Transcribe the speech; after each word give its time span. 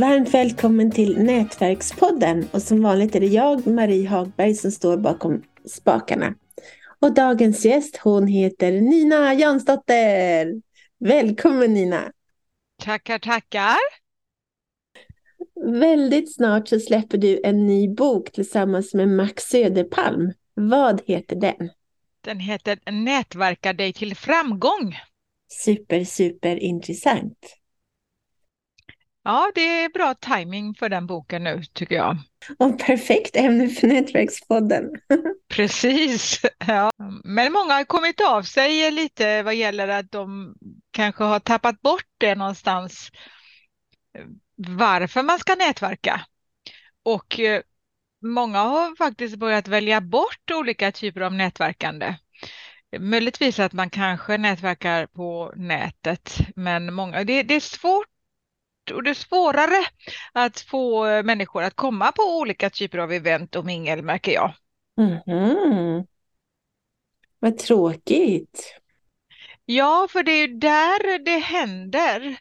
Varmt 0.00 0.34
välkommen 0.34 0.90
till 0.90 1.22
Nätverkspodden 1.22 2.48
och 2.52 2.62
som 2.62 2.82
vanligt 2.82 3.14
är 3.14 3.20
det 3.20 3.26
jag, 3.26 3.66
Marie 3.66 4.08
Hagberg, 4.08 4.54
som 4.54 4.70
står 4.70 4.96
bakom 4.96 5.42
spakarna. 5.64 6.34
Och 7.00 7.14
dagens 7.14 7.64
gäst 7.64 7.96
hon 7.96 8.26
heter 8.26 8.72
Nina 8.72 9.34
Jansdotter. 9.34 10.62
Välkommen 10.98 11.74
Nina! 11.74 12.12
Tackar, 12.82 13.18
tackar! 13.18 13.76
Väldigt 15.80 16.34
snart 16.34 16.68
så 16.68 16.80
släpper 16.80 17.18
du 17.18 17.40
en 17.44 17.66
ny 17.66 17.94
bok 17.94 18.32
tillsammans 18.32 18.94
med 18.94 19.08
Max 19.08 19.42
Söderpalm. 19.42 20.32
Vad 20.54 21.00
heter 21.06 21.36
den? 21.36 21.70
Den 22.20 22.40
heter 22.40 22.78
Nätverka 22.90 23.72
dig 23.72 23.92
till 23.92 24.16
framgång. 24.16 24.96
Super, 25.64 26.04
super 26.04 26.56
intressant. 26.56 27.59
Ja, 29.22 29.52
det 29.54 29.60
är 29.60 29.88
bra 29.88 30.14
timing 30.14 30.74
för 30.74 30.88
den 30.88 31.06
boken 31.06 31.44
nu 31.44 31.62
tycker 31.72 31.94
jag. 31.94 32.16
Och 32.58 32.78
perfekt 32.78 33.36
ämne 33.36 33.68
för 33.68 33.86
Nätverkspodden. 33.86 34.90
Precis. 35.48 36.40
Ja. 36.66 36.90
Men 37.24 37.52
många 37.52 37.74
har 37.74 37.84
kommit 37.84 38.20
av 38.20 38.42
sig 38.42 38.90
lite 38.90 39.42
vad 39.42 39.54
gäller 39.54 39.88
att 39.88 40.10
de 40.10 40.54
kanske 40.90 41.24
har 41.24 41.40
tappat 41.40 41.80
bort 41.80 42.06
det 42.18 42.34
någonstans 42.34 43.10
varför 44.68 45.22
man 45.22 45.38
ska 45.38 45.54
nätverka. 45.54 46.20
Och 47.02 47.40
eh, 47.40 47.62
många 48.22 48.58
har 48.58 48.96
faktiskt 48.96 49.36
börjat 49.36 49.68
välja 49.68 50.00
bort 50.00 50.50
olika 50.52 50.92
typer 50.92 51.20
av 51.20 51.34
nätverkande. 51.34 52.14
Möjligtvis 52.98 53.58
att 53.58 53.72
man 53.72 53.90
kanske 53.90 54.38
nätverkar 54.38 55.06
på 55.06 55.52
nätet, 55.56 56.38
men 56.56 56.94
många, 56.94 57.24
det, 57.24 57.42
det 57.42 57.54
är 57.54 57.60
svårt 57.60 58.06
och 58.92 59.02
det 59.02 59.10
är 59.10 59.14
svårare 59.14 59.86
att 60.32 60.60
få 60.60 61.04
människor 61.22 61.62
att 61.62 61.76
komma 61.76 62.12
på 62.12 62.22
olika 62.22 62.70
typer 62.70 62.98
av 62.98 63.12
event 63.12 63.56
och 63.56 63.64
mingel 63.64 64.02
märker 64.02 64.32
jag. 64.32 64.54
Mm 64.98 65.18
-hmm. 65.26 66.06
Vad 67.38 67.58
tråkigt. 67.58 68.80
Ja, 69.64 70.08
för 70.10 70.22
det 70.22 70.32
är 70.32 70.46
ju 70.46 70.54
där 70.54 71.18
det 71.24 71.38
händer. 71.38 72.36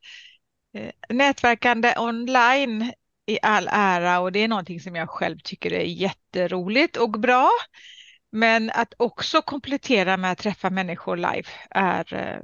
Eh, 0.73 0.92
nätverkande 1.09 1.94
online 1.97 2.94
i 3.25 3.39
all 3.42 3.67
ära 3.72 4.20
och 4.20 4.31
det 4.31 4.39
är 4.39 4.47
någonting 4.47 4.80
som 4.80 4.95
jag 4.95 5.09
själv 5.09 5.38
tycker 5.44 5.73
är 5.73 5.83
jätteroligt 5.83 6.97
och 6.97 7.11
bra. 7.11 7.50
Men 8.31 8.70
att 8.70 8.94
också 8.97 9.42
komplettera 9.42 10.17
med 10.17 10.31
att 10.31 10.38
träffa 10.38 10.70
människor 10.70 11.17
live 11.17 11.50
är 11.70 12.14
eh, 12.14 12.39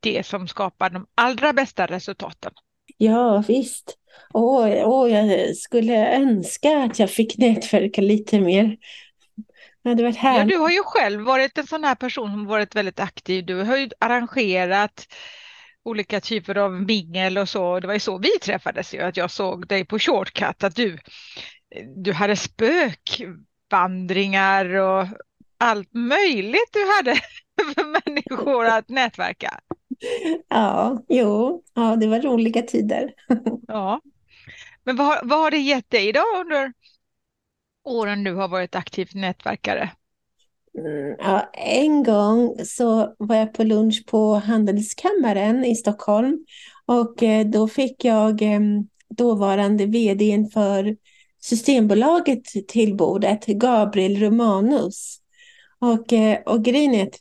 det 0.00 0.26
som 0.26 0.48
skapar 0.48 0.90
de 0.90 1.06
allra 1.14 1.52
bästa 1.52 1.86
resultaten. 1.86 2.52
Ja, 2.96 3.44
visst. 3.48 3.96
Åh, 4.34 4.68
åh, 4.84 5.10
jag 5.10 5.56
skulle 5.56 6.16
önska 6.16 6.78
att 6.78 6.98
jag 6.98 7.10
fick 7.10 7.38
nätverka 7.38 8.00
lite 8.00 8.40
mer. 8.40 8.76
Det 9.82 10.02
varit 10.02 10.18
Ja, 10.22 10.44
du 10.44 10.56
har 10.56 10.70
ju 10.70 10.82
själv 10.84 11.20
varit 11.20 11.58
en 11.58 11.66
sån 11.66 11.84
här 11.84 11.94
person 11.94 12.30
som 12.30 12.46
varit 12.46 12.76
väldigt 12.76 13.00
aktiv. 13.00 13.46
Du 13.46 13.62
har 13.62 13.76
ju 13.76 13.90
arrangerat 14.00 15.06
olika 15.84 16.20
typer 16.20 16.58
av 16.58 16.72
mingel 16.72 17.38
och 17.38 17.48
så. 17.48 17.80
Det 17.80 17.86
var 17.86 17.94
ju 17.94 18.00
så 18.00 18.18
vi 18.18 18.38
träffades 18.42 18.94
ju, 18.94 19.00
att 19.00 19.16
jag 19.16 19.30
såg 19.30 19.66
dig 19.66 19.84
på 19.84 19.98
Shortcut, 19.98 20.64
att 20.64 20.76
du, 20.76 20.98
du 21.96 22.12
hade 22.12 22.36
spökvandringar 22.36 24.74
och 24.74 25.06
allt 25.58 25.94
möjligt 25.94 26.72
du 26.72 26.86
hade 26.96 27.14
för 27.74 27.84
människor 27.84 28.66
att 28.66 28.88
nätverka. 28.88 29.60
Ja, 30.48 31.02
jo, 31.08 31.62
ja, 31.74 31.96
det 31.96 32.06
var 32.06 32.20
roliga 32.20 32.62
tider. 32.62 33.14
Ja. 33.68 34.00
Men 34.84 34.96
vad, 34.96 35.28
vad 35.28 35.38
har 35.38 35.50
det 35.50 35.58
gett 35.58 35.90
dig 35.90 36.12
då 36.12 36.20
under 36.40 36.72
åren 37.84 38.24
du 38.24 38.34
har 38.34 38.48
varit 38.48 38.74
aktiv 38.74 39.08
nätverkare? 39.14 39.90
Mm, 40.78 41.16
ja, 41.18 41.50
en 41.52 42.02
gång 42.02 42.56
så 42.64 43.14
var 43.18 43.36
jag 43.36 43.54
på 43.54 43.64
lunch 43.64 44.06
på 44.06 44.34
Handelskammaren 44.34 45.64
i 45.64 45.74
Stockholm 45.74 46.44
och 46.86 47.22
eh, 47.22 47.46
då 47.46 47.68
fick 47.68 48.04
jag 48.04 48.42
dåvarande 49.08 49.86
vd 49.86 50.48
för 50.52 50.96
Systembolaget 51.40 52.44
till 52.68 52.96
bordet, 52.96 53.46
Gabriel 53.46 54.16
Romanus. 54.16 55.20
Och, 55.78 56.12
eh, 56.12 56.38
och 56.46 56.64
grejen 56.64 56.94
är 56.94 57.06
att 57.06 57.18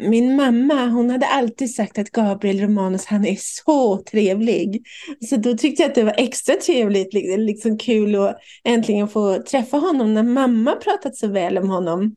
min 0.00 0.36
mamma, 0.36 0.86
hon 0.86 1.10
hade 1.10 1.26
alltid 1.26 1.74
sagt 1.74 1.98
att 1.98 2.10
Gabriel 2.10 2.60
Romanus, 2.60 3.06
han 3.06 3.26
är 3.26 3.36
så 3.40 3.98
trevlig. 3.98 4.82
Så 5.28 5.36
då 5.36 5.56
tyckte 5.56 5.82
jag 5.82 5.88
att 5.88 5.94
det 5.94 6.04
var 6.04 6.14
extra 6.16 6.54
trevligt, 6.54 7.14
liksom 7.38 7.78
kul 7.78 8.14
att 8.14 8.38
äntligen 8.64 9.08
få 9.08 9.42
träffa 9.42 9.76
honom 9.76 10.14
när 10.14 10.22
mamma 10.22 10.72
pratat 10.72 11.16
så 11.16 11.28
väl 11.28 11.58
om 11.58 11.70
honom. 11.70 12.16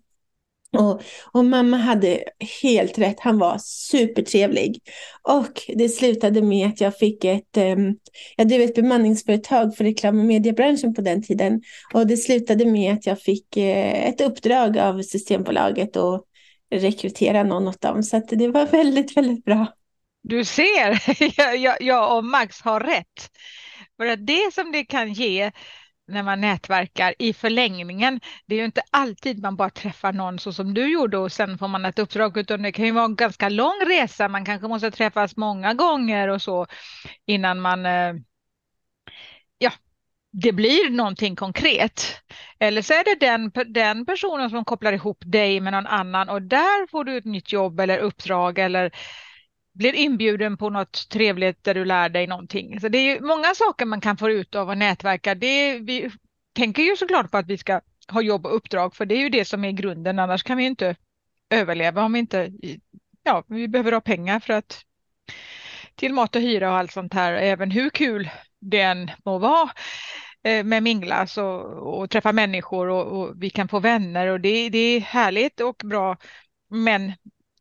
Och, 0.78 1.02
och, 1.32 1.46
mamma 1.46 1.78
hade 1.78 2.24
helt 2.62 3.00
rätt, 3.00 3.20
han 3.20 3.40
var 3.40 3.58
supertrevlig. 3.62 4.82
Och 5.22 5.62
det 5.68 5.90
slutade 5.90 6.42
med 6.42 6.68
att 6.68 6.82
jag 6.82 6.98
fick 6.98 7.24
ett, 7.24 7.58
ehm, 7.58 7.80
um, 7.80 7.96
jag 8.38 8.48
drev 8.48 8.62
ett 8.62 8.76
bemanningsföretag 8.76 9.76
för 9.76 9.84
reklam 9.84 10.20
och 10.20 10.26
mediebranschen 10.26 10.94
på 10.94 11.02
den 11.02 11.24
tiden. 11.24 11.62
Och 11.94 12.08
det 12.08 12.18
slutade 12.18 12.66
med 12.66 12.94
att 12.94 13.06
jag 13.06 13.22
fick 13.22 13.58
uh, 13.58 14.08
ett 14.08 14.22
uppdrag 14.22 14.78
av 14.78 15.02
Systembolaget 15.02 15.96
och 15.96 16.26
rekrytera 16.72 17.44
någon 17.44 17.68
åt 17.68 17.82
dem. 17.82 18.04
Så 18.04 18.22
det 18.30 18.48
var 18.48 18.66
väldigt, 18.66 19.18
väldigt 19.18 19.46
bra. 19.46 19.74
Du 20.24 20.46
ser, 20.46 21.04
jag, 21.56 21.82
jag 21.82 22.18
och 22.18 22.26
Max 22.26 22.62
har 22.62 22.80
rätt. 22.80 23.32
För 23.98 24.06
att 24.06 24.28
det 24.28 24.54
som 24.54 24.72
det 24.72 24.86
kan 24.86 25.14
ge 25.14 25.52
när 26.08 26.24
man 26.24 26.42
nätverkar 26.42 27.14
i 27.20 27.34
förlängningen, 27.34 28.20
det 28.46 28.56
är 28.56 28.60
ju 28.60 28.66
inte 28.66 28.82
alltid 28.92 29.42
man 29.42 29.56
bara 29.56 29.70
träffar 29.70 30.14
någon 30.14 30.40
så 30.40 30.54
som 30.54 30.74
du 30.74 30.92
gjorde 30.92 31.18
och 31.18 31.32
sen 31.32 31.58
får 31.58 31.68
man 31.68 31.86
ett 31.86 32.00
uppdrag, 32.00 32.38
utan 32.38 32.62
det 32.62 32.72
kan 32.72 32.86
ju 32.86 32.92
vara 32.92 33.06
en 33.06 33.16
ganska 33.16 33.50
lång 33.50 33.82
resa. 33.86 34.28
Man 34.28 34.46
kanske 34.46 34.68
måste 34.68 34.92
träffas 34.92 35.38
många 35.38 35.74
gånger 35.74 36.28
och 36.28 36.42
så 36.42 36.68
innan 37.26 37.60
man 37.60 37.86
eh, 37.86 38.14
det 40.32 40.52
blir 40.52 40.90
någonting 40.90 41.36
konkret. 41.36 42.22
Eller 42.60 42.82
så 42.82 42.94
är 42.94 43.04
det 43.04 43.26
den, 43.26 43.52
den 43.74 44.06
personen 44.06 44.50
som 44.50 44.66
kopplar 44.66 44.94
ihop 44.94 45.24
dig 45.26 45.60
med 45.60 45.74
någon 45.74 45.88
annan 45.88 46.30
och 46.30 46.42
där 46.42 46.88
får 46.88 47.04
du 47.04 47.18
ett 47.18 47.26
nytt 47.26 47.52
jobb 47.52 47.80
eller 47.80 47.98
uppdrag 47.98 48.60
eller 48.60 48.92
blir 49.74 49.94
inbjuden 49.94 50.58
på 50.58 50.70
något 50.70 51.10
trevligt 51.10 51.64
där 51.64 51.74
du 51.74 51.86
lär 51.86 52.10
dig 52.10 52.28
någonting. 52.28 52.80
Så 52.80 52.88
det 52.88 52.98
är 52.98 53.20
många 53.20 53.56
saker 53.56 53.86
man 53.86 54.02
kan 54.02 54.18
få 54.18 54.30
ut 54.30 54.56
av 54.56 54.70
att 54.70 54.78
nätverka. 54.78 55.36
Det 55.36 55.80
vi 55.80 56.12
tänker 56.54 56.84
ju 56.84 56.96
såklart 56.96 57.32
på 57.32 57.38
att 57.38 57.48
vi 57.48 57.58
ska 57.58 57.82
ha 58.08 58.22
jobb 58.22 58.46
och 58.46 58.56
uppdrag 58.56 58.96
för 58.96 59.06
det 59.06 59.16
är 59.16 59.20
ju 59.20 59.30
det 59.30 59.46
som 59.46 59.66
är 59.66 59.72
grunden 59.72 60.20
annars 60.20 60.44
kan 60.44 60.58
vi 60.58 60.64
inte 60.64 60.96
överleva 61.50 62.04
om 62.04 62.14
vi 62.14 62.20
inte, 62.20 62.52
ja 63.24 63.44
vi 63.48 63.68
behöver 63.68 63.92
ha 63.92 64.02
pengar 64.02 64.40
för 64.40 64.54
att 64.54 64.86
till 65.96 66.14
mat 66.14 66.36
och 66.36 66.42
hyra 66.42 66.70
och 66.72 66.78
allt 66.78 66.92
sånt 66.92 67.14
här, 67.14 67.34
även 67.34 67.72
hur 67.72 67.90
kul 67.90 68.30
det 68.60 68.82
än 68.82 69.12
må 69.26 69.38
vara 69.38 69.70
eh, 70.44 70.64
med 70.64 70.84
minglas 70.84 71.38
och, 71.38 71.62
och 72.00 72.10
träffa 72.10 72.32
människor 72.32 72.90
och, 72.90 73.22
och, 73.22 73.44
vi 73.44 73.50
kan 73.50 73.68
få 73.68 73.80
vänner 73.80 74.28
och 74.28 74.42
det, 74.42 74.70
det 74.70 74.78
är 74.80 75.00
härligt 75.00 75.60
och 75.60 75.82
bra. 75.86 76.18
Men 76.70 77.14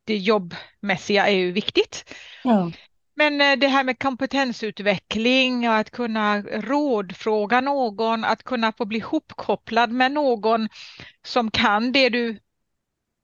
det 0.05 0.17
jobbmässiga 0.17 1.29
är 1.29 1.37
ju 1.37 1.53
viktigt. 1.53 2.15
Ja. 2.45 2.71
Men 3.15 3.41
eh, 3.41 3.57
det 3.57 3.69
här 3.69 3.85
med 3.85 3.99
kompetensutveckling 3.99 5.69
och 5.69 5.77
att 5.77 5.91
kunna 5.91 6.43
rådfråga 6.43 7.61
någon, 7.61 8.25
att 8.25 8.43
kunna 8.43 8.73
få 8.73 8.85
bli 8.85 8.99
hopkopplad 8.99 9.91
med 9.91 10.13
någon 10.13 10.69
som 11.25 11.51
kan 11.51 11.93
det 11.93 12.09
du 12.09 12.39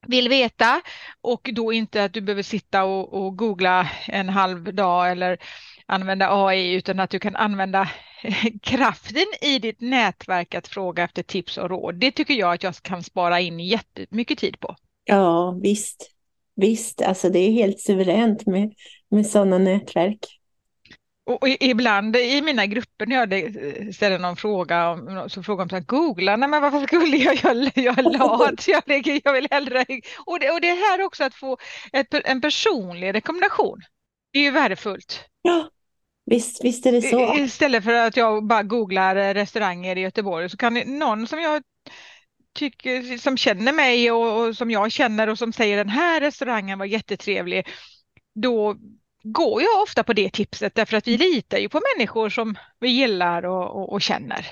vill 0.07 0.29
veta 0.29 0.81
och 1.21 1.51
då 1.53 1.73
inte 1.73 2.05
att 2.05 2.13
du 2.13 2.21
behöver 2.21 2.43
sitta 2.43 2.85
och, 2.85 3.25
och 3.25 3.37
googla 3.37 3.91
en 4.07 4.29
halv 4.29 4.75
dag 4.75 5.11
eller 5.11 5.39
använda 5.87 6.47
AI 6.47 6.73
utan 6.73 7.01
att 7.01 7.11
du 7.11 7.19
kan 7.19 7.37
använda 7.37 7.89
kraften 8.63 9.27
i 9.41 9.59
ditt 9.59 9.81
nätverk 9.81 10.55
att 10.55 10.69
fråga 10.69 11.05
efter 11.05 11.23
tips 11.23 11.59
och 11.59 11.71
råd. 11.71 11.95
Det 11.95 12.11
tycker 12.11 12.35
jag 12.35 12.55
att 12.55 12.63
jag 12.63 12.75
kan 12.75 13.03
spara 13.03 13.41
in 13.41 13.61
jättemycket 13.61 14.39
tid 14.39 14.61
på. 14.61 14.77
Ja, 15.05 15.59
visst. 15.63 16.11
Visst, 16.57 17.03
alltså 17.03 17.29
det 17.29 17.39
är 17.39 17.51
helt 17.51 17.81
suveränt 17.81 18.47
med, 18.47 18.75
med 19.11 19.27
sådana 19.27 19.59
nätverk. 19.59 20.19
Och 21.27 21.49
ibland 21.49 22.17
i 22.17 22.43
mina 22.43 22.67
grupper 22.67 23.07
när 23.07 23.17
jag 23.17 23.55
ställer 23.95 24.19
någon 24.19 24.37
fråga, 24.37 24.91
om, 24.91 25.25
så 25.29 25.43
frågar 25.43 25.65
de 25.65 25.69
så 25.69 25.77
här, 25.77 25.85
googla, 25.85 26.37
nej 26.37 26.49
men 26.49 26.63
varför 26.63 26.87
skulle 26.87 27.17
jag, 27.17 27.35
jag, 27.35 27.73
jag 27.75 27.99
är 27.99 28.19
lat, 28.19 28.69
jag, 28.69 28.83
jag 29.25 29.33
vill 29.33 29.49
hellre... 29.51 29.85
Och 30.27 30.41
det, 30.41 30.51
och 30.51 30.61
det 30.61 30.73
här 30.75 31.03
också 31.03 31.25
att 31.25 31.35
få 31.35 31.59
ett, 31.93 32.15
en 32.15 32.41
personlig 32.41 33.15
rekommendation, 33.15 33.81
det 34.33 34.39
är 34.39 34.43
ju 34.43 34.51
värdefullt. 34.51 35.25
Ja, 35.43 35.69
visst, 36.27 36.65
visst 36.65 36.87
är 36.87 36.93
det 36.93 37.03
så. 37.03 37.35
Istället 37.39 37.85
för 37.85 37.93
att 37.93 38.17
jag 38.17 38.47
bara 38.47 38.63
googlar 38.63 39.35
restauranger 39.35 39.99
i 39.99 40.01
Göteborg 40.01 40.51
så 40.51 40.57
kan 40.57 40.75
någon 40.99 41.27
som 41.27 41.41
jag 41.41 41.63
tycker, 42.55 43.19
som 43.19 43.37
känner 43.37 43.73
mig 43.73 44.11
och, 44.11 44.41
och, 44.41 44.57
som 44.57 44.71
jag 44.71 44.93
känner 44.93 45.29
och 45.29 45.39
som 45.39 45.53
säger 45.53 45.77
den 45.77 45.89
här 45.89 46.21
restaurangen 46.21 46.79
var 46.79 46.87
jättetrevlig, 46.87 47.67
då 48.35 48.77
går 49.23 49.63
jag 49.63 49.83
ofta 49.83 50.05
på 50.05 50.13
det 50.13 50.31
tipset 50.33 50.75
därför 50.75 50.97
att 50.97 51.09
vi 51.09 51.19
litar 51.19 51.59
ju 51.59 51.69
på 51.69 51.81
människor 51.97 52.29
som 52.29 52.55
vi 52.81 52.89
gillar 52.89 53.45
och, 53.45 53.77
och, 53.77 53.93
och 53.93 54.03
känner. 54.03 54.47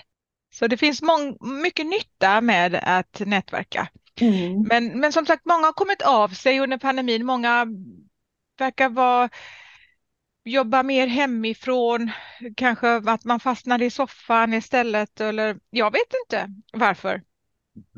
Så 0.54 0.66
det 0.66 0.76
finns 0.76 1.02
mång, 1.02 1.36
mycket 1.62 1.86
nytta 1.86 2.40
med 2.40 2.74
att 2.82 3.22
nätverka. 3.26 3.88
Mm. 4.20 4.62
Men, 4.62 5.00
men 5.00 5.12
som 5.12 5.26
sagt, 5.26 5.44
många 5.44 5.66
har 5.66 5.72
kommit 5.72 6.02
av 6.02 6.28
sig 6.28 6.60
under 6.60 6.78
pandemin. 6.78 7.26
Många 7.26 7.66
verkar 8.58 8.88
vara 8.88 9.28
jobba 10.44 10.82
mer 10.82 11.06
hemifrån, 11.06 12.10
kanske 12.56 12.96
att 12.96 13.24
man 13.24 13.40
fastnar 13.40 13.82
i 13.82 13.90
soffan 13.90 14.54
istället 14.54 15.20
eller 15.20 15.58
jag 15.70 15.90
vet 15.90 16.14
inte 16.24 16.48
varför. 16.72 17.22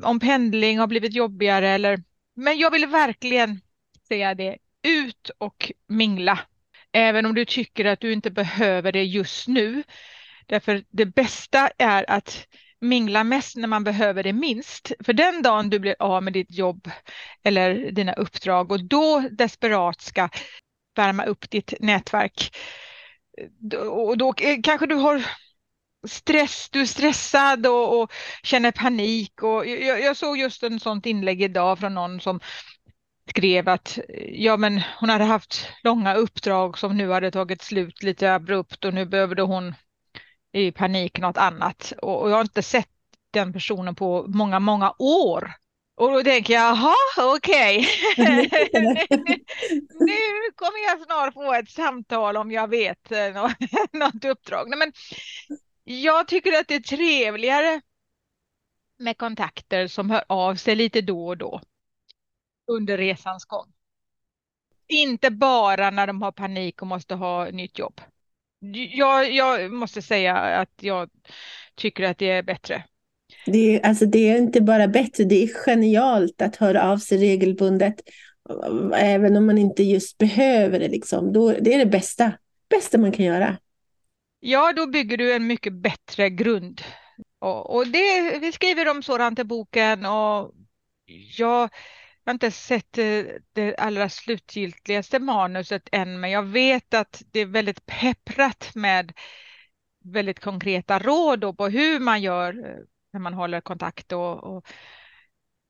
Om 0.02 0.20
pendling 0.20 0.78
har 0.78 0.86
blivit 0.86 1.14
jobbigare 1.14 1.68
eller 1.68 2.02
men 2.36 2.58
jag 2.58 2.70
vill 2.70 2.86
verkligen 2.86 3.60
säga 4.08 4.34
det, 4.34 4.56
ut 4.82 5.30
och 5.38 5.72
mingla. 5.88 6.38
Även 6.92 7.26
om 7.26 7.34
du 7.34 7.44
tycker 7.44 7.84
att 7.84 8.00
du 8.00 8.12
inte 8.12 8.30
behöver 8.30 8.92
det 8.92 9.04
just 9.04 9.48
nu. 9.48 9.82
Därför 10.46 10.84
det 10.90 11.06
bästa 11.06 11.70
är 11.78 12.10
att 12.10 12.46
mingla 12.80 13.24
mest 13.24 13.56
när 13.56 13.68
man 13.68 13.84
behöver 13.84 14.22
det 14.22 14.32
minst. 14.32 14.92
För 15.00 15.12
den 15.12 15.42
dagen 15.42 15.70
du 15.70 15.78
blir 15.78 15.96
av 15.98 16.22
med 16.22 16.32
ditt 16.32 16.50
jobb 16.50 16.90
eller 17.42 17.90
dina 17.90 18.12
uppdrag 18.12 18.72
och 18.72 18.84
då 18.84 19.20
desperat 19.30 20.00
ska 20.00 20.28
värma 20.94 21.24
upp 21.24 21.50
ditt 21.50 21.74
nätverk. 21.80 22.56
Och 23.88 24.18
då 24.18 24.34
eh, 24.40 24.56
kanske 24.62 24.86
du 24.86 24.94
har 24.94 25.24
stress, 26.06 26.68
du 26.70 26.80
är 26.80 26.86
stressad 26.86 27.66
och, 27.66 28.02
och 28.02 28.12
känner 28.42 28.72
panik. 28.72 29.42
Och 29.42 29.66
jag, 29.66 30.02
jag, 30.02 30.16
såg 30.16 30.38
just 30.38 30.62
en 30.62 30.80
sånt 30.80 31.06
inlägg 31.06 31.42
idag 31.42 31.78
från 31.78 31.94
någon 31.94 32.20
som 32.20 32.40
skrev 33.28 33.68
att 33.68 33.98
eh, 34.08 34.42
ja, 34.44 34.56
men 34.56 34.82
hon 35.00 35.08
hade 35.08 35.24
haft 35.24 35.68
långa 35.82 36.14
uppdrag 36.14 36.78
som 36.78 36.96
nu 36.96 37.10
hade 37.10 37.30
tagit 37.30 37.62
slut 37.62 38.02
lite 38.02 38.34
abrupt 38.34 38.84
och 38.84 38.94
nu 38.94 39.06
behövde 39.06 39.42
hon 39.42 39.74
i 40.52 40.72
panik 40.72 41.18
något 41.18 41.36
annat. 41.36 41.92
Och, 42.02 42.22
och 42.22 42.30
jag 42.30 42.34
har 42.34 42.42
inte 42.42 42.62
sett 42.62 42.88
den 43.30 43.52
personen 43.52 43.94
på 43.94 44.24
många, 44.28 44.60
många 44.60 44.94
år. 44.98 45.54
Och 45.96 46.10
då 46.12 46.22
tänker 46.22 46.54
jag, 46.54 46.76
jaha, 46.76 46.94
okej. 47.36 47.88
Okay. 48.12 48.26
nu 50.00 50.52
kommer 50.54 50.84
jag 50.88 51.04
snart 51.04 51.34
få 51.34 51.54
ett 51.54 51.70
samtal 51.70 52.36
om 52.36 52.50
jag 52.50 52.68
vet 52.68 53.12
eh, 53.12 53.48
något 53.92 54.24
uppdrag. 54.24 54.68
Nej, 54.68 54.78
men 54.78 54.92
jag 55.84 56.28
tycker 56.28 56.60
att 56.60 56.68
det 56.68 56.74
är 56.74 56.80
trevligare 56.80 57.80
med 58.98 59.18
kontakter 59.18 59.86
som 59.86 60.10
hör 60.10 60.24
av 60.28 60.54
sig 60.54 60.76
lite 60.76 61.00
då 61.00 61.26
och 61.26 61.38
då 61.38 61.60
under 62.66 62.98
resans 62.98 63.44
gång. 63.44 63.72
Inte 64.88 65.30
bara 65.30 65.90
när 65.90 66.06
de 66.06 66.22
har 66.22 66.32
panik 66.32 66.82
och 66.82 66.88
måste 66.88 67.14
ha 67.14 67.50
nytt 67.50 67.78
jobb. 67.78 68.00
Jag, 68.74 69.32
jag 69.32 69.72
måste 69.72 70.02
säga 70.02 70.36
att 70.36 70.72
jag 70.80 71.10
tycker 71.74 72.04
att 72.04 72.18
det 72.18 72.30
är 72.30 72.42
bättre. 72.42 72.84
Det 73.46 73.76
är, 73.76 73.86
alltså 73.86 74.06
det 74.06 74.28
är 74.28 74.38
inte 74.38 74.60
bara 74.60 74.88
bättre, 74.88 75.24
det 75.24 75.42
är 75.42 75.48
genialt 75.48 76.42
att 76.42 76.56
höra 76.56 76.90
av 76.92 76.98
sig 76.98 77.18
regelbundet. 77.18 77.94
Även 78.94 79.36
om 79.36 79.46
man 79.46 79.58
inte 79.58 79.82
just 79.82 80.18
behöver 80.18 80.78
det. 80.78 80.88
Liksom. 80.88 81.32
Då, 81.32 81.52
det 81.60 81.74
är 81.74 81.78
det 81.78 81.86
bästa, 81.86 82.32
bästa 82.70 82.98
man 82.98 83.12
kan 83.12 83.24
göra. 83.24 83.56
Ja, 84.40 84.72
då 84.72 84.86
bygger 84.86 85.16
du 85.16 85.32
en 85.32 85.46
mycket 85.46 85.72
bättre 85.72 86.30
grund. 86.30 86.80
Och, 87.38 87.76
och 87.76 87.86
det, 87.86 88.38
vi 88.40 88.52
skriver 88.52 88.90
om 88.90 89.02
sådant 89.02 89.38
i 89.38 89.44
boken 89.44 90.06
och 90.06 90.54
jag 91.38 91.68
har 92.24 92.32
inte 92.32 92.50
sett 92.50 92.98
eh, 92.98 93.24
det 93.52 93.76
allra 93.76 94.08
slutgiltigaste 94.08 95.18
manuset 95.18 95.88
än, 95.92 96.20
men 96.20 96.30
jag 96.30 96.42
vet 96.42 96.94
att 96.94 97.22
det 97.30 97.40
är 97.40 97.46
väldigt 97.46 97.86
pepprat 97.86 98.70
med 98.74 99.12
väldigt 100.04 100.40
konkreta 100.40 100.98
råd 100.98 101.56
på 101.56 101.68
hur 101.68 102.00
man 102.00 102.22
gör 102.22 102.66
eh, 102.66 102.76
när 103.14 103.20
man 103.20 103.34
håller 103.34 103.60
kontakt 103.60 104.12
och, 104.12 104.44
och 104.44 104.66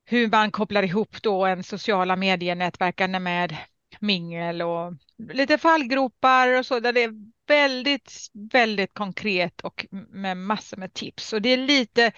hur 0.04 0.28
man 0.28 0.50
kopplar 0.50 0.82
ihop 0.82 1.22
då 1.22 1.46
en 1.46 1.62
sociala 1.62 2.16
medienätverkande 2.16 3.18
med 3.18 3.56
mingel 4.00 4.62
och 4.62 4.92
lite 5.32 5.58
fallgropar 5.58 6.58
och 6.58 6.66
så 6.66 6.80
där 6.80 6.92
det 6.92 7.02
är 7.02 7.12
väldigt, 7.48 8.12
väldigt 8.52 8.94
konkret 8.94 9.60
och 9.60 9.86
med 10.10 10.36
massor 10.36 10.76
med 10.76 10.94
tips. 10.94 11.32
Och 11.32 11.42
det 11.42 11.48
är 11.48 11.56
lite 11.56 12.12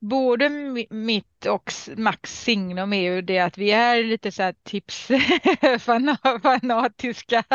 både 0.00 0.48
mitt 0.90 1.46
och 1.46 1.72
Max 1.96 2.42
signum 2.42 2.92
är 2.92 3.00
ju 3.00 3.22
det 3.22 3.38
att 3.38 3.58
vi 3.58 3.70
är 3.70 4.04
lite 4.04 4.32
så 4.32 4.42
här 4.42 4.54
tipsfanatiska. 4.62 7.44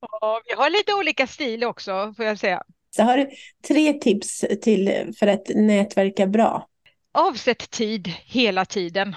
och 0.00 0.42
vi 0.46 0.54
har 0.54 0.70
lite 0.70 0.94
olika 0.94 1.26
stil 1.26 1.64
också 1.64 2.14
får 2.16 2.24
jag 2.24 2.38
säga. 2.38 2.62
Så 2.90 3.02
har 3.02 3.16
du 3.16 3.30
tre 3.68 3.92
tips 3.92 4.44
till 4.62 5.12
för 5.18 5.26
att 5.26 5.48
nätverka 5.48 6.26
bra? 6.26 6.68
Avsätt 7.12 7.70
tid 7.70 8.06
hela 8.24 8.64
tiden. 8.64 9.16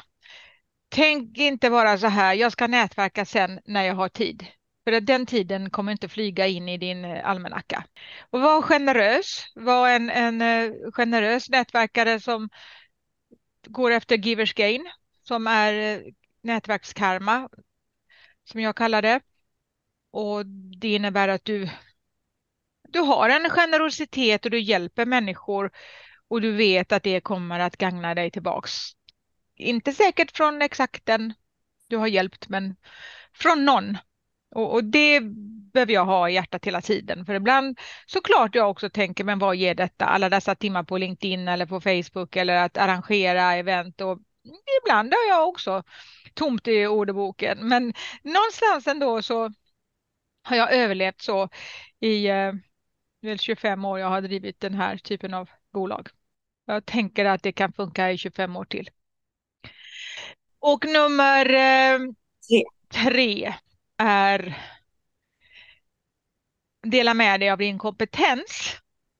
Tänk 0.90 1.38
inte 1.38 1.70
bara 1.70 1.98
så 1.98 2.08
här, 2.08 2.34
jag 2.34 2.52
ska 2.52 2.68
nätverka 2.68 3.25
sen 3.25 3.60
när 3.66 3.84
jag 3.84 3.96
har 3.96 4.10
tid. 4.10 4.48
För 4.84 4.92
att 4.92 5.06
den 5.06 5.25
tiden 5.25 5.70
kommer 5.70 5.92
inte 5.92 6.10
flyga 6.10 6.48
in 6.48 6.70
i 6.70 6.78
din 6.78 7.06
eh, 7.06 7.30
almanacka. 7.30 7.86
Och 8.30 8.42
var 8.42 8.62
generös. 8.62 9.52
Var 9.56 9.90
en, 9.90 10.10
en 10.10 10.42
eh, 10.42 10.72
generös 10.94 11.50
nätverkare 11.50 12.19
som 12.19 12.50
går 13.68 13.92
efter 13.92 14.18
givers 14.18 14.54
gain. 14.54 14.90
Som 15.22 15.48
är 15.48 15.74
eh, 15.74 16.02
nätverkskarma. 16.42 17.50
Som 18.44 18.62
jag 18.62 18.76
kallar 18.76 19.02
det. 19.02 19.19
Och 20.12 20.46
det 20.81 20.94
innebär 20.94 21.28
att 21.28 21.46
du, 21.46 21.69
du 22.94 23.00
har 23.00 23.30
en 23.30 23.50
generositet 23.50 24.45
och 24.45 24.51
du 24.51 24.60
hjälper 24.60 25.06
människor. 25.06 25.72
Och 26.28 26.42
du 26.42 26.51
vet 26.51 26.92
att 26.92 27.04
det 27.04 27.22
kommer 27.22 27.60
att 27.60 27.78
gagna 27.78 28.16
dig 28.16 28.31
tillbaks. 28.31 28.72
Inte 29.56 29.92
säkert 29.92 30.38
från 30.38 30.62
exakt 30.62 31.06
den 31.06 31.34
du 31.88 31.98
har 31.98 32.07
hjälpt 32.07 32.50
men 32.50 32.75
från 33.34 33.66
någon 33.66 33.98
och, 34.56 34.74
och, 34.74 34.84
det 34.84 35.19
behöver 35.74 35.94
jag 35.94 36.06
ha 36.06 36.30
i 36.30 36.34
hjärtat 36.34 36.66
hela 36.66 36.81
tiden. 36.81 37.25
För 37.25 37.34
ibland 37.34 37.80
såklart 38.06 38.56
jag 38.56 38.69
också 38.69 38.90
tänker, 38.90 39.24
men 39.24 39.40
vad 39.40 39.56
ger 39.56 39.75
detta? 39.75 40.06
Alla 40.06 40.30
dessa 40.30 40.56
timmar 40.56 40.84
på 40.84 40.98
LinkedIn 40.98 41.48
eller 41.48 41.66
på 41.66 41.81
Facebook 41.81 42.36
eller 42.36 42.56
att 42.56 42.78
arrangera 42.78 43.54
event. 43.54 44.01
Och 44.01 44.19
ibland 44.84 45.13
har 45.13 45.30
jag 45.30 45.50
också 45.50 45.84
tomt 46.34 46.68
i 46.68 46.88
orderboken. 46.88 47.68
Men 47.68 47.94
någonstans 48.24 48.88
ändå 48.88 49.22
så 49.22 49.54
har 50.44 50.56
jag 50.56 50.73
överlevt 50.73 51.21
så 51.21 51.50
i 52.00 52.28
eh, 52.28 52.54
eh, 53.23 53.37
25 53.37 53.85
år 53.85 53.99
jag 53.99 54.07
har 54.07 54.21
drivit 54.21 54.59
den 54.59 54.73
här 54.73 54.97
typen 54.97 55.33
av 55.33 55.49
bolag. 55.73 56.09
Jag 56.65 56.85
tänker 56.85 57.25
att 57.25 57.44
det 57.44 57.51
kan 57.51 57.73
funka 57.73 58.11
i 58.11 58.18
25 58.18 58.56
år 58.56 58.65
till. 58.65 58.89
Och 60.59 60.85
nummer 60.85 61.53
eh, 61.53 61.99
tre 62.94 63.53
är 63.97 64.57
dela 66.83 67.13
med 67.13 67.39
dig 67.39 67.49
av 67.49 67.57
din 67.57 67.77
kompetens 67.77 68.77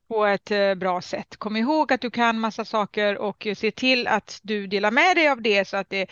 på 0.07 0.25
ett 0.25 0.51
eh, 0.51 0.75
bra 0.75 1.01
sätt. 1.01 1.38
Kom 1.38 1.55
ihåg 1.57 1.93
att 1.93 2.01
du 2.01 2.12
kan 2.12 2.39
massa 2.39 2.65
saker 2.65 3.17
och 3.17 3.48
se 3.57 3.72
till 3.72 4.07
att 4.07 4.39
du 4.43 4.67
delar 4.67 4.91
med 4.91 5.15
dig 5.15 5.29
av 5.29 5.41
det 5.41 5.67
så 5.67 5.77
att 5.77 5.89
det 5.89 6.10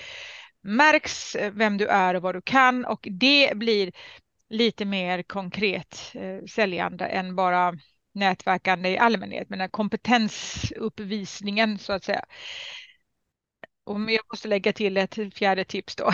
märks 0.62 1.36
eh, 1.36 1.52
vem 1.52 1.78
du 1.78 1.88
är 1.88 2.14
och 2.16 2.22
vad 2.22 2.36
du 2.36 2.42
kan 2.42 2.86
och 2.86 3.08
det 3.12 3.58
blir 3.58 3.92
lite 4.52 4.86
mer 4.86 5.24
konkret 5.24 6.12
eh, 6.14 6.46
säljande 6.46 7.06
än 7.06 7.36
bara 7.36 7.74
nätverkande 8.14 8.90
i 8.90 8.98
allmänhet, 8.98 9.50
men 9.50 9.70
kompetensuppvisningen 9.70 11.78
så 11.78 11.94
att 11.94 12.04
säga. 12.04 12.26
Och 13.84 14.12
jag 14.12 14.22
måste 14.32 14.48
lägga 14.48 14.74
till 14.74 14.98
ett 14.98 15.18
fjärde 15.34 15.66
tips 15.66 15.96
då. 15.96 16.06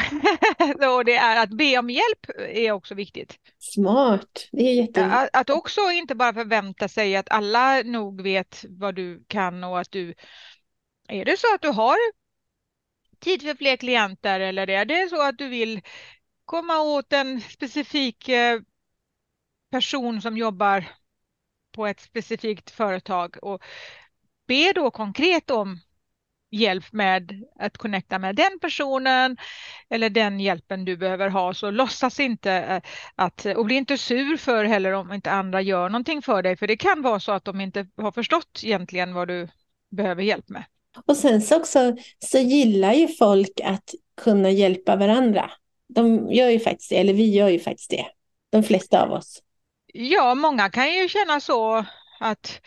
och 0.95 1.05
det 1.05 1.15
är 1.15 1.43
att 1.43 1.49
be 1.49 1.77
om 1.77 1.89
hjälp 1.89 2.29
är 2.37 2.71
också 2.71 2.95
viktigt. 2.95 3.35
Smart, 3.59 4.49
det 4.51 4.63
är 4.63 4.73
jätteviktigt. 4.73 5.13
Att, 5.13 5.29
att 5.33 5.49
också 5.49 5.81
inte 5.81 6.15
bara 6.15 6.33
förvänta 6.33 6.87
sig 6.87 7.15
att 7.15 7.31
alla 7.31 7.81
nog 7.83 8.21
vet 8.21 8.65
vad 8.69 8.95
du 8.95 9.23
kan 9.27 9.63
och 9.63 9.79
att 9.79 9.91
du... 9.91 10.13
Är 11.07 11.25
det 11.25 11.39
så 11.39 11.55
att 11.55 11.61
du 11.61 11.69
har 11.69 11.97
tid 13.19 13.41
för 13.41 13.55
fler 13.55 13.75
klienter 13.75 14.39
eller 14.39 14.69
är 14.69 14.85
det 14.85 15.09
så 15.09 15.21
att 15.21 15.37
du 15.37 15.47
vill 15.47 15.81
komma 16.47 16.81
åt 16.81 17.13
en 17.13 17.41
specifik 17.41 18.29
eh, 18.29 18.59
person 19.71 20.21
som 20.21 20.37
jobbar 20.37 20.85
på 21.71 21.87
ett 21.87 21.99
specifikt 21.99 22.71
företag 22.71 23.37
och 23.41 23.61
be 24.47 24.71
då 24.75 24.91
konkret 24.91 25.51
om 25.51 25.79
hjälp 26.51 26.93
med 26.93 27.45
att 27.59 27.77
connecta 27.77 28.19
med 28.19 28.35
den 28.35 28.59
personen 28.61 29.37
eller 29.89 30.09
den 30.09 30.39
hjälpen 30.39 30.85
du 30.85 30.97
behöver 30.97 31.29
ha. 31.29 31.53
Så 31.53 31.71
låtsas 31.71 32.19
inte 32.19 32.51
eh, 32.51 32.81
att, 33.15 33.45
och 33.45 33.65
bli 33.65 33.75
inte 33.75 33.97
sur 33.97 34.37
för 34.37 34.65
heller 34.65 34.91
om 34.91 35.13
inte 35.13 35.31
andra 35.31 35.61
gör 35.61 35.89
någonting 35.89 36.21
för 36.21 36.43
dig. 36.43 36.57
För 36.57 36.67
det 36.67 36.77
kan 36.77 37.01
vara 37.01 37.19
så 37.19 37.31
att 37.31 37.45
de 37.45 37.61
inte 37.61 37.87
har 37.97 38.11
förstått 38.11 38.61
egentligen 38.63 39.13
vad 39.13 39.27
du 39.27 39.47
behöver 39.91 40.23
hjälp 40.23 40.49
med. 40.49 40.63
Och 41.05 41.17
sen 41.17 41.41
så 41.41 41.57
också 41.57 41.95
så 42.19 42.37
gillar 42.37 42.93
ju 42.93 43.07
folk 43.07 43.59
att 43.63 43.93
kunna 44.21 44.49
hjälpa 44.49 44.95
varandra. 44.95 45.51
De 45.87 46.31
gör 46.31 46.49
ju 46.49 46.59
faktiskt 46.59 46.89
det, 46.89 46.97
eller 46.97 47.13
vi 47.13 47.33
gör 47.35 47.49
ju 47.49 47.59
faktiskt 47.59 47.89
det. 47.89 48.05
de 48.49 48.63
flesta 48.63 49.03
av 49.03 49.11
oss. 49.11 49.41
Ja, 49.93 50.35
många 50.35 50.69
kan 50.69 50.93
ju 50.93 51.07
känna 51.09 51.39
så 51.39 51.85
att 52.19 52.61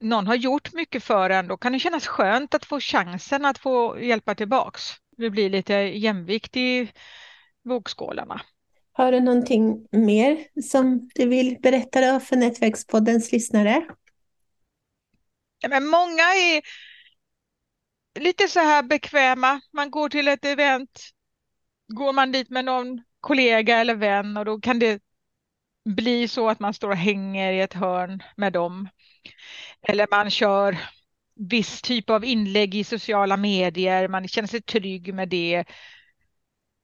någon 0.00 0.26
har 0.26 0.34
gjort 0.34 0.72
mycket 0.72 1.04
för 1.04 1.30
en. 1.30 1.48
Då 1.48 1.56
kan 1.56 1.72
det 1.72 1.78
kännas 1.78 2.06
skönt 2.06 2.54
att 2.54 2.64
få 2.64 2.80
chansen 2.80 3.44
att 3.44 3.58
få 3.58 4.00
hjälpa 4.00 4.34
tillbaks. 4.34 4.82
Det 5.16 5.30
blir 5.30 5.50
lite 5.50 5.74
jämvikt 5.74 6.56
i 6.56 6.92
vågskålarna. 7.64 8.40
Har 8.92 9.12
du 9.12 9.20
någonting 9.20 9.88
mer 9.90 10.62
som 10.62 11.10
du 11.14 11.28
vill 11.28 11.56
berätta 11.62 12.20
för 12.20 12.36
Nätverkspoddens 12.36 13.32
lyssnare? 13.32 13.86
Men 15.68 15.86
många 15.86 16.22
är 16.22 16.62
lite 18.20 18.48
så 18.48 18.60
här 18.60 18.82
bekväma. 18.82 19.60
Man 19.72 19.90
går 19.90 20.08
till 20.08 20.28
ett 20.28 20.44
event, 20.44 21.00
går 21.88 22.12
man 22.12 22.32
dit 22.32 22.50
med 22.50 22.64
någon 22.64 23.02
kollega 23.20 23.76
eller 23.76 23.94
vän 23.94 24.36
och 24.36 24.44
då 24.44 24.60
kan 24.60 24.78
det 24.78 25.02
bli 25.84 26.28
så 26.28 26.48
att 26.48 26.60
man 26.60 26.74
står 26.74 26.90
och 26.90 26.96
hänger 26.96 27.52
i 27.52 27.60
ett 27.60 27.74
hörn 27.74 28.22
med 28.36 28.52
dem. 28.52 28.88
Eller 29.82 30.06
man 30.10 30.30
kör 30.30 30.78
viss 31.34 31.82
typ 31.82 32.10
av 32.10 32.24
inlägg 32.24 32.74
i 32.74 32.84
sociala 32.84 33.36
medier, 33.36 34.08
man 34.08 34.28
känner 34.28 34.48
sig 34.48 34.62
trygg 34.62 35.14
med 35.14 35.28
det. 35.28 35.64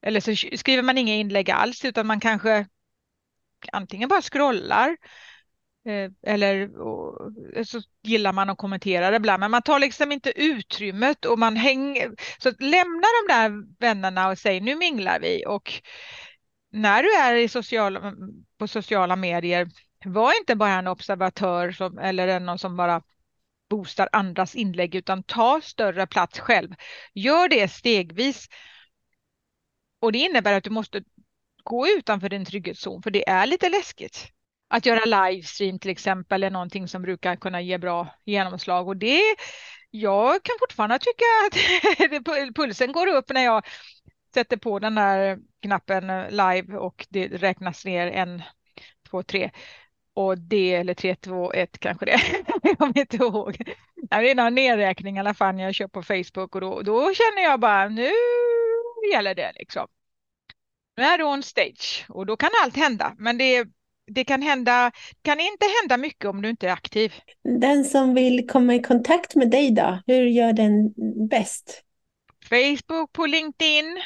Eller 0.02 0.20
så 0.20 0.56
skriver 0.56 0.82
man 0.82 0.98
inga 0.98 1.14
inlägg 1.14 1.50
alls 1.50 1.84
utan 1.84 2.06
man 2.06 2.20
kanske 2.20 2.66
antingen 3.72 4.08
bara 4.08 4.22
scrollar 4.22 4.96
Eh, 5.86 6.10
eller 6.22 6.70
så 7.64 7.80
gillar 8.02 8.32
man 8.32 8.50
att 8.50 8.58
kommentera 8.58 9.10
det 9.10 9.16
ibland, 9.16 9.40
men 9.40 9.50
man 9.50 9.62
tar 9.62 9.78
liksom 9.78 10.12
inte 10.12 10.42
utrymmet 10.42 11.24
och 11.24 11.38
man 11.38 11.56
hänger. 11.56 12.10
Så 12.38 12.52
lämna 12.58 13.06
de 13.28 13.32
där 13.32 13.78
vännerna 13.78 14.28
och 14.28 14.38
säg 14.38 14.60
nu 14.60 14.74
minglar 14.74 15.20
vi 15.20 15.44
och 15.46 15.72
när 16.70 17.02
du 17.02 17.14
är 17.14 17.34
i 17.34 17.48
sociala, 17.48 18.14
på 18.58 18.68
sociala 18.68 19.16
medier, 19.16 19.68
var 20.04 20.38
inte 20.40 20.56
bara 20.56 20.72
en 20.72 20.86
observatör 20.86 21.72
som, 21.72 21.98
eller 21.98 22.40
någon 22.40 22.58
som 22.58 22.76
bara 22.76 23.02
boostar 23.70 24.08
andras 24.12 24.54
inlägg 24.54 24.94
utan 24.94 25.22
ta 25.22 25.60
större 25.60 26.06
plats 26.06 26.40
själv. 26.40 26.74
Gör 27.14 27.48
det 27.48 27.68
stegvis. 27.68 28.48
Och 30.00 30.12
det 30.12 30.18
innebär 30.18 30.52
att 30.52 30.64
du 30.64 30.70
måste 30.70 31.02
gå 31.62 31.88
utanför 31.88 32.28
din 32.28 32.44
trygghetszon 32.44 33.02
för 33.02 33.10
det 33.10 33.28
är 33.28 33.46
lite 33.46 33.68
läskigt. 33.68 34.33
Att 34.74 34.86
göra 34.86 35.04
livestream 35.04 35.78
till 35.78 35.90
exempel 35.90 36.42
är 36.42 36.50
någonting 36.50 36.88
som 36.88 37.02
brukar 37.02 37.36
kunna 37.36 37.60
ge 37.60 37.78
bra 37.78 38.08
genomslag 38.24 38.88
och 38.88 38.96
det 38.96 39.20
jag 39.90 40.42
kan 40.42 40.56
fortfarande 40.60 40.98
tycka 40.98 41.24
att 41.46 42.54
pulsen 42.54 42.92
går 42.92 43.06
upp 43.06 43.30
när 43.30 43.44
jag 43.44 43.66
sätter 44.34 44.56
på 44.56 44.78
den 44.78 44.94
där 44.94 45.38
knappen 45.62 46.06
live 46.30 46.76
och 46.76 47.06
det 47.10 47.26
räknas 47.26 47.84
ner 47.84 48.06
en, 48.06 48.42
två, 49.10 49.22
tre 49.22 49.50
och 50.14 50.38
det 50.38 50.74
eller 50.74 50.94
3, 50.94 51.16
2, 51.16 51.52
1 51.52 51.78
kanske 51.78 52.06
det. 52.06 52.20
jag 52.62 52.78
kommer 52.78 52.98
inte 52.98 53.16
ihåg. 53.16 53.56
Det 54.10 54.30
är 54.30 54.34
någon 54.34 54.54
nedräkning 54.54 55.16
i 55.16 55.20
alla 55.20 55.34
fall 55.34 55.54
när 55.54 55.64
jag 55.64 55.74
kör 55.74 55.88
på 55.88 56.02
Facebook 56.02 56.54
och 56.54 56.60
då, 56.60 56.82
då 56.82 57.14
känner 57.14 57.42
jag 57.42 57.60
bara 57.60 57.88
nu 57.88 58.10
gäller 59.12 59.34
det 59.34 59.52
liksom. 59.54 59.86
Nu 60.96 61.02
är 61.02 61.18
du 61.18 61.24
on 61.24 61.42
stage 61.42 62.06
och 62.08 62.26
då 62.26 62.36
kan 62.36 62.50
allt 62.64 62.76
hända. 62.76 63.14
Men 63.18 63.38
det, 63.38 63.66
det 64.06 64.24
kan, 64.24 64.42
hända, 64.42 64.92
kan 65.22 65.40
inte 65.40 65.66
hända 65.80 65.96
mycket 65.96 66.24
om 66.24 66.42
du 66.42 66.50
inte 66.50 66.68
är 66.68 66.72
aktiv. 66.72 67.12
Den 67.60 67.84
som 67.84 68.14
vill 68.14 68.46
komma 68.48 68.74
i 68.74 68.82
kontakt 68.82 69.34
med 69.34 69.50
dig 69.50 69.70
då, 69.70 69.98
hur 70.06 70.26
gör 70.26 70.52
den 70.52 70.94
bäst? 71.28 71.82
Facebook 72.48 73.12
på 73.12 73.26
LinkedIn 73.26 74.02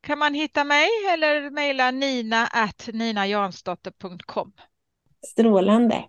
kan 0.00 0.18
man 0.18 0.34
hitta 0.34 0.64
mig 0.64 0.88
eller 1.12 1.50
mejla 1.50 1.90
nina 1.90 2.46
at 2.46 2.88
ninajansdotter.com. 2.92 4.52
Strålande. 5.26 6.04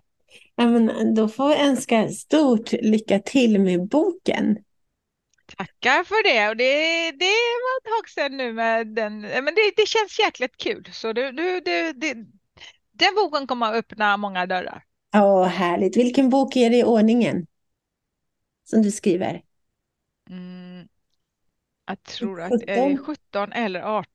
men 0.56 1.14
då 1.14 1.28
får 1.28 1.50
jag 1.50 1.60
önska 1.60 2.08
stort 2.08 2.72
lycka 2.72 3.18
till 3.18 3.60
med 3.60 3.88
boken. 3.88 4.58
Tackar 5.56 6.04
för 6.04 6.24
det. 6.24 6.48
Och 6.48 6.56
det, 6.56 7.10
det 7.12 7.38
var 7.64 7.78
ett 7.78 7.96
tag 7.96 8.08
sedan 8.08 8.36
nu 8.36 8.52
med 8.52 8.86
den. 8.86 9.20
Men 9.20 9.44
det, 9.44 9.72
det 9.76 9.86
känns 9.86 10.18
jäkligt 10.18 10.56
kul. 10.56 10.88
Så 10.92 11.12
du, 11.12 11.32
du, 11.32 11.60
du, 11.60 11.92
den 12.98 13.14
boken 13.14 13.46
kommer 13.46 13.66
att 13.66 13.74
öppna 13.74 14.16
många 14.16 14.46
dörrar. 14.46 14.84
Ja, 15.12 15.44
härligt. 15.44 15.96
Vilken 15.96 16.30
bok 16.30 16.56
är 16.56 16.70
det 16.70 16.76
i 16.76 16.84
ordningen 16.84 17.46
som 18.64 18.82
du 18.82 18.90
skriver? 18.90 19.42
Mm, 20.30 20.88
jag 21.86 22.02
tror 22.02 22.40
att 22.40 22.60
det 22.60 22.78
är 22.78 22.96
17 22.96 23.52
eller 23.52 23.82
18. 23.82 24.12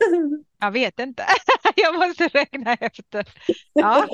Jag 0.60 0.70
vet 0.70 0.98
inte. 0.98 1.24
jag 1.76 1.94
måste 1.94 2.28
räkna 2.28 2.74
efter. 2.74 3.28
Ja. 3.72 4.08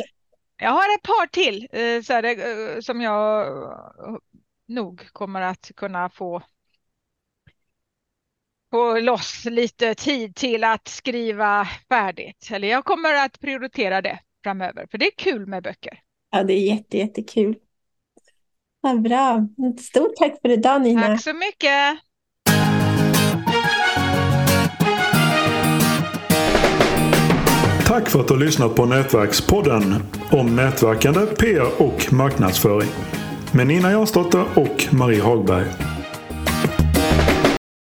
Jag 0.56 0.70
har 0.70 0.94
ett 0.94 1.02
par 1.02 1.26
till 1.26 1.68
eh, 1.72 2.02
så 2.02 2.20
det, 2.20 2.32
eh, 2.32 2.80
som 2.80 3.00
jag 3.00 3.46
eh, 3.46 4.16
nog 4.66 5.12
kommer 5.12 5.40
att 5.40 5.70
kunna 5.76 6.10
få 6.10 6.42
få 8.70 9.00
loss 9.00 9.44
lite 9.44 9.94
tid 9.94 10.34
till 10.34 10.64
att 10.64 10.88
skriva 10.88 11.68
färdigt. 11.88 12.48
Eller 12.50 12.68
jag 12.68 12.84
kommer 12.84 13.24
att 13.24 13.40
prioritera 13.40 14.02
det 14.02 14.18
framöver, 14.44 14.86
för 14.90 14.98
det 14.98 15.06
är 15.06 15.16
kul 15.16 15.46
med 15.46 15.62
böcker. 15.62 15.98
Ja, 16.30 16.42
det 16.42 16.52
är 16.52 16.74
jätte, 16.74 16.98
jättekul. 16.98 17.56
Ja, 18.82 18.94
bra. 18.94 19.46
Stort 19.80 20.16
tack 20.16 20.40
för 20.42 20.48
idag, 20.48 20.82
Nina. 20.82 21.06
Tack 21.06 21.22
så 21.22 21.32
mycket. 21.32 21.98
Tack 27.86 28.08
för 28.08 28.20
att 28.20 28.28
du 28.28 28.34
har 28.34 28.40
lyssnat 28.40 28.74
på 28.74 28.86
Nätverkspodden 28.86 29.94
om 30.32 30.56
nätverkande, 30.56 31.26
PR 31.26 31.82
och 31.82 32.12
marknadsföring 32.12 32.90
med 33.52 33.66
Nina 33.66 33.90
Jansdotter 33.90 34.44
och 34.54 34.94
Marie 34.94 35.22
Hagberg. 35.22 35.89